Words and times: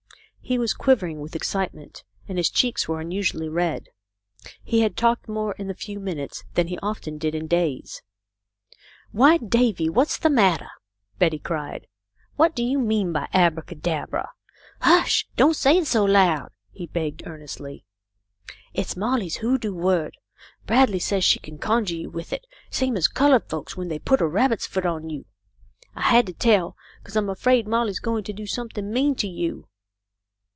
He 0.43 0.57
was 0.57 0.73
quivering 0.73 1.21
with 1.21 1.33
excite 1.33 1.73
ment, 1.73 2.03
and 2.27 2.37
his 2.37 2.49
cheeks 2.49 2.85
were 2.85 2.99
unusually 2.99 3.47
red. 3.47 3.87
He 4.61 4.81
had 4.81 4.97
talked 4.97 5.29
more 5.29 5.53
in 5.53 5.67
the 5.67 5.73
few 5.73 5.97
minutes 5.97 6.43
than 6.55 6.67
he 6.67 6.77
often 6.79 7.17
did 7.17 7.33
in 7.33 7.47
days. 7.47 8.01
"Why, 9.13 9.37
Davy, 9.37 9.87
what's 9.87 10.17
the 10.17 10.29
matter?" 10.31 10.67
cried 11.17 11.19
Betty." 11.85 11.89
What 12.37 12.53
do 12.53 12.63
you 12.65 12.79
mean 12.79 13.13
by 13.13 13.29
abracadabra?"" 13.33 14.29
Hush! 14.81 15.25
Don't 15.37 15.55
say 15.55 15.77
it 15.77 15.87
so 15.87 16.03
loud," 16.03 16.51
he 16.71 16.85
begged 16.87 17.23
ear 17.25 17.37
nestly." 17.37 17.83
It's 18.73 18.97
Molly's 18.97 19.37
hoodoo 19.37 19.73
word. 19.75 20.17
Bradley 20.65 20.99
says 20.99 21.23
she 21.23 21.39
can 21.39 21.59
conjure 21.59 21.95
you 21.95 22.09
with 22.09 22.33
it, 22.33 22.45
same 22.69 22.97
as 22.97 23.07
coloured 23.07 23.47
folks 23.47 23.77
when 23.77 23.87
they 23.87 23.99
put 23.99 24.19
a 24.19 24.27
rabbit's 24.27 24.67
foot 24.67 24.85
on 24.87 25.09
you. 25.09 25.23
I 25.95 26.01
had 26.01 26.25
to 26.25 26.33
tell, 26.33 26.75
'cause 27.05 27.15
I'm 27.15 27.29
afraid 27.29 27.69
Molly's 27.69 28.01
going 28.01 28.25
to 28.25 28.33
do 28.33 28.45
something 28.45 28.91
mean 28.91 29.15
to 29.15 29.29
you." 29.29 29.67